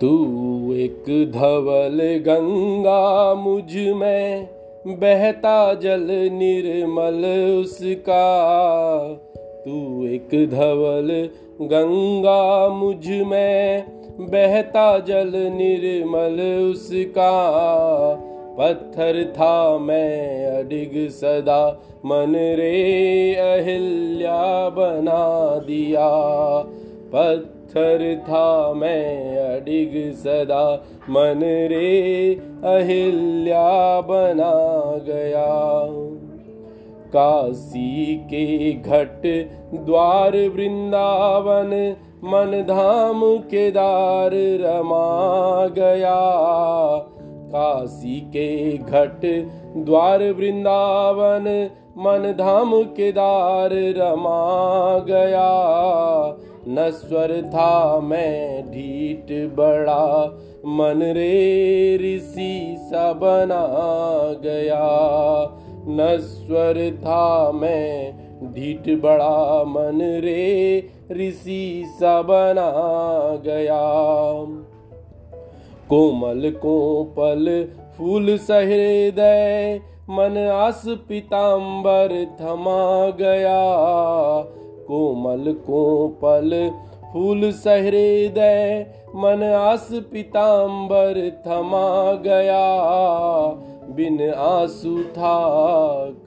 [0.00, 0.14] तू
[0.74, 4.48] एक धवल गंगा मुझमें
[4.86, 7.24] बहता जल निर्मल
[7.60, 8.26] उसका।
[9.64, 11.28] तू एक धवल
[11.62, 13.84] गंगा मुझमें
[14.20, 16.40] बहता जल निर्मल
[16.70, 17.32] उसका।
[18.58, 26.08] पत्थर था मैं अडिग सदा, मन रे अहिल्या बना दिया।
[27.12, 30.64] पत्थर था मैं अडिग सदा
[31.10, 31.86] मन रे
[32.64, 34.50] अहिल्या बना
[35.06, 35.46] गया।
[37.08, 39.26] काशी के घट
[39.74, 41.72] द्वार वृंदावन
[42.24, 44.30] मन धाम केदार
[44.62, 46.14] रमा गया।
[47.50, 48.48] काशी के
[48.78, 49.26] घट
[49.76, 54.42] द्वार वृंदावन मन धाम केदार रमा
[54.98, 55.50] गया।
[56.68, 60.24] नस्वर था मैं ढीठ बड़ा,
[60.66, 63.66] मन रे ऋषि सा बना
[64.42, 64.86] गया।
[65.88, 68.12] नस्वर था मैं
[68.52, 70.78] ढीठ बड़ा, मन रे
[71.12, 72.70] ऋषि सा बना
[73.44, 73.82] गया।
[75.88, 83.62] कोमल कोपल फूल सहृदय मन आस पिताम्बर थमा गया।
[84.88, 86.52] कोमल कोपल
[87.12, 92.64] फूल सहृदय मन आस पिताम्बर थमा गया।
[93.90, 95.36] बिन आँसू था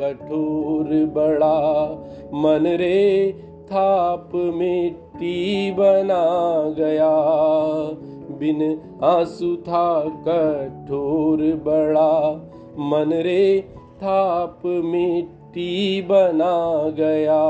[0.00, 1.58] कठोर बड़ा,
[2.34, 3.32] मन रे
[3.72, 6.22] थाप मिट्टी बना
[6.78, 7.10] गया।
[8.38, 8.62] बिन
[9.04, 9.88] आँसू था
[10.28, 12.12] कठोर बड़ा,
[12.80, 13.60] मन रे
[14.02, 16.54] थाप मिट्टी बना
[16.96, 17.42] गया।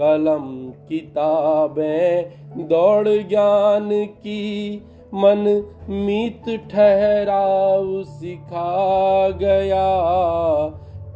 [0.00, 2.24] कलम किताबें,
[2.68, 4.76] दौड़ ज्ञान की,
[5.14, 10.06] मन मीत ठहराव सिखा गया।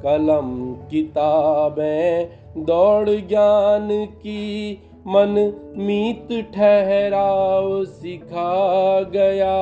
[0.02, 2.28] कलम किताबें,
[2.64, 4.72] दौड़ ज्ञान की,
[5.06, 9.58] मन मीत ठहराव सिखा गया।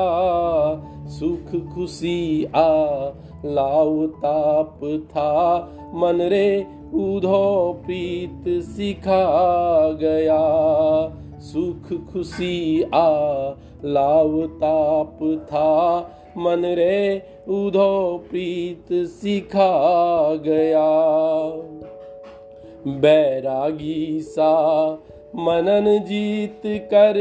[1.06, 2.72] सुख खुशी आ
[3.44, 4.80] लाव ताप
[5.10, 10.42] था। मन रे उधो प्रीत सिखा गया।
[11.38, 13.08] सुख खुशी आ
[13.84, 15.98] लाव ताप था।
[16.38, 20.90] मन रे उधो प्रीत सिखा गया।
[22.86, 24.92] बैरागी सा,
[25.36, 27.14] मनन जीत कर,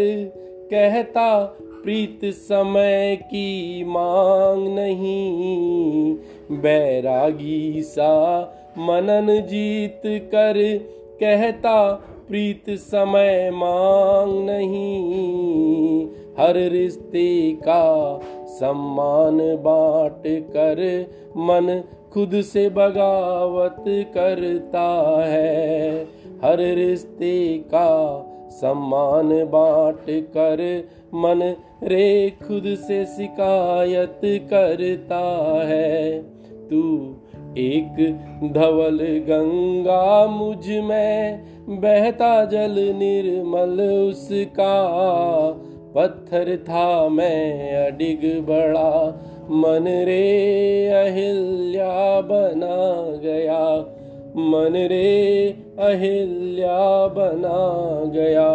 [0.71, 1.55] कहता
[1.85, 6.15] प्रीत समय की मांग नहीं।
[6.51, 8.41] बैरागी सा
[8.77, 10.79] मनन जीत कर
[11.19, 11.93] कहता,
[12.29, 16.07] प्रीत समय मांग नहीं।
[16.39, 21.05] हर रिश्ते का सम्मान बांट कर
[21.37, 26.03] मन खुद से बगावत करता है।
[26.43, 28.17] हर रिश्ते का
[28.61, 35.23] सम्मान बांट कर मन रे खुद से शिकायत करता
[35.65, 36.19] है।
[36.69, 37.13] तू
[37.57, 37.97] एक
[38.53, 41.43] धवल गंगा मुझमें
[41.81, 44.75] बहता जल निर्मल उसका।
[45.95, 53.94] पत्थर था मैं अडिग बड़ा, मन रे अहिल्या बना गया।
[54.37, 55.47] मन रे
[55.79, 57.59] अहिल्या बना
[58.15, 58.49] गया।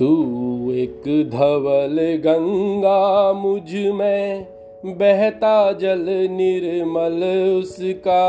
[0.00, 4.46] तू एक धवल गंगा मुझमें
[4.84, 7.24] बहता जल निर्मल
[7.58, 8.22] उसका।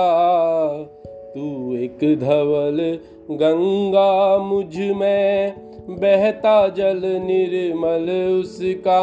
[1.35, 2.97] तू एक धवल
[3.31, 8.09] गंगा मुझमें बहता जल निर्मल
[8.39, 8.99] उसका।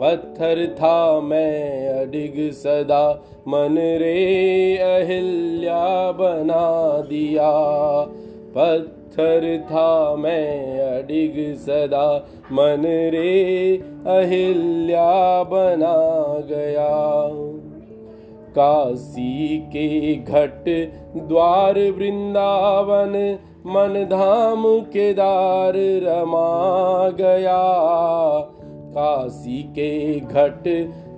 [0.00, 7.52] पत्थर था मैं अडिग सदा। मन रे अहिल्या बना दिया।
[8.56, 13.76] पत्थर था मैं अडिग सदा। मन रे
[14.06, 15.96] अहिल्या बना
[16.48, 17.28] गया।
[18.58, 20.64] काशी के घट
[21.16, 27.62] द्वार वृंदावन मन धाम केदार रमा गया।
[28.94, 30.62] काशी के घट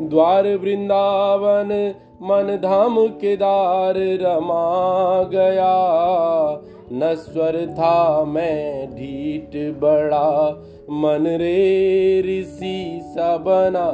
[0.00, 5.74] द्वार वृंदावन, मन धाम केदार रमा गया।
[6.92, 10.50] नस्वर था मैं ढीठ बड़ा,
[10.90, 13.90] मन रे ऋषि सा बना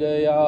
[0.00, 0.42] गया।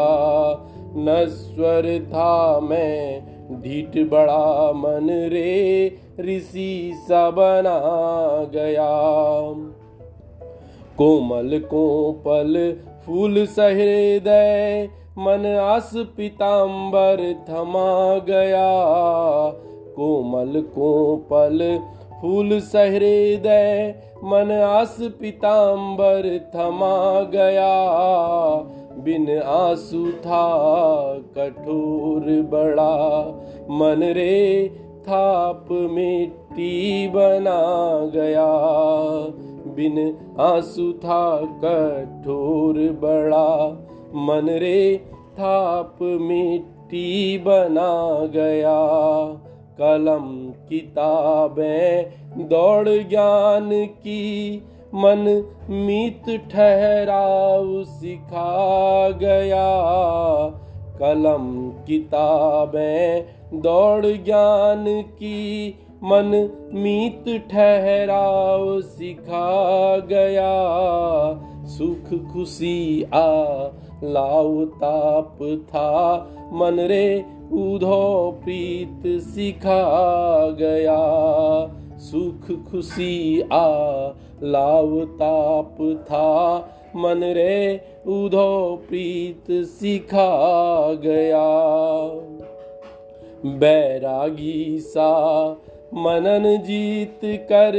[0.96, 3.22] नस्वर था मैं
[3.62, 7.78] ढीठ बड़ा, मन रे ऋषि सा बना
[8.54, 8.88] गया।
[10.98, 12.76] कोमल कोपल
[13.06, 14.88] फूल सहृदय
[15.18, 18.70] मन आस पिताम्बर थमा गया।
[19.96, 21.80] कोमल कोपल
[22.22, 23.94] फूल सहृदय
[24.24, 27.74] मन आस पिताम्बर थमा गया।
[28.98, 30.46] बिन आँसू था
[31.38, 32.94] कठोर बड़ा,
[33.70, 37.60] मन रे थाप मिट्टी बना
[38.06, 38.46] गया।
[39.74, 43.84] बिन आँसू था कठोर बड़ा।
[44.14, 44.96] मन रे
[45.34, 48.78] थाप मिट्टी बना गया।
[49.80, 52.06] कलम किताबें
[52.48, 54.62] दौड़ ज्ञान की।
[54.94, 59.68] मन मीत ठहराव सिखा गया।
[60.98, 65.68] कलम किताबें दौड़ ज्ञान की
[66.04, 70.54] मन मीत ठहराव सिखा गया।
[71.64, 73.26] सुख खुशी आ
[74.04, 76.16] लाव ताप था।
[76.52, 80.98] मन रे उधो प्रीत सिखा गया।
[81.98, 83.68] सुख खुशी आ
[84.42, 86.58] लाव ताप था।
[86.96, 91.48] मन रे उधो प्रीत सिखा गया।
[93.46, 95.50] बैरागी सा
[95.94, 97.72] मनन जीत कर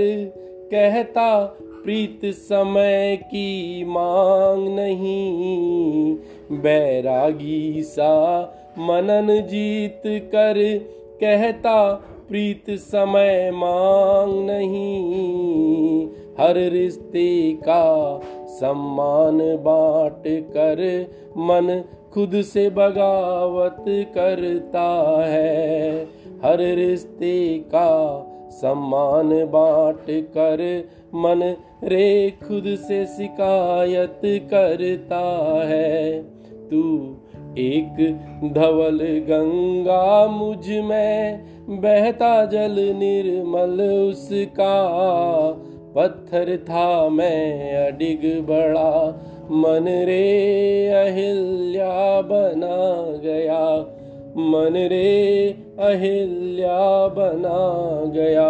[0.71, 6.15] कहता, प्रीत समय की मांग नहीं।
[6.51, 8.41] बैरागी सा
[8.79, 10.79] मनन जीत कर
[11.21, 11.93] कहता,
[12.29, 16.07] प्रीत समय मांग नहीं।
[16.39, 21.07] हर रिश्ते का सम्मान बांट कर
[21.37, 21.83] मन
[22.13, 26.03] खुद से बगावत करता है।
[26.43, 36.19] हर रिश्ते का सम्मान बांट कर मन रे खुद से शिकायत करता है।
[36.71, 37.15] तू
[37.57, 38.19] एक
[38.53, 41.41] धवल गंगा मुझमें,
[41.81, 44.75] बहता जल निर्मल उसका।
[45.95, 49.21] पत्थर था मैं अडिग बड़ा,
[49.51, 53.85] मन रे अहिल्या बना गया।
[54.37, 55.49] मन रे
[55.79, 57.59] अहिल्या बना
[58.15, 58.49] गया।